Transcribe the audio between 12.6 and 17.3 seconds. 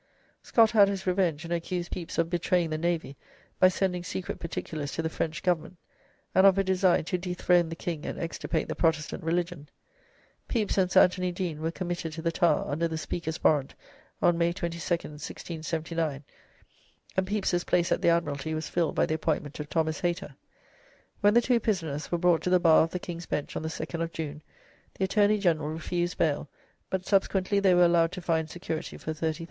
under the Speaker's warrant on May 22nd, 1679, and